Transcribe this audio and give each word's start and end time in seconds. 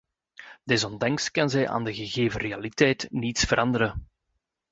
Desondanks 0.63 1.31
kan 1.31 1.49
zij 1.49 1.69
aan 1.69 1.83
de 1.83 1.93
gegeven 1.93 2.39
realiteit 2.39 3.07
niets 3.11 3.43
veranderen. 3.43 4.07